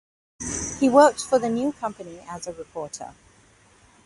He 0.79 0.89
worked 0.89 1.23
for 1.23 1.37
the 1.37 1.47
new 1.47 1.73
company 1.73 2.25
as 2.27 2.47
a 2.47 2.53
reporter. 2.53 3.13